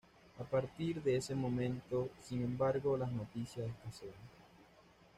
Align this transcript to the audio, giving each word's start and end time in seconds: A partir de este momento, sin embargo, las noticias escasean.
A 0.39 0.43
partir 0.43 0.99
de 1.03 1.15
este 1.17 1.35
momento, 1.35 2.09
sin 2.19 2.41
embargo, 2.43 2.97
las 2.97 3.11
noticias 3.11 3.67
escasean. 3.69 4.15